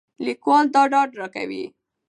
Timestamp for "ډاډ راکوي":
0.91-1.63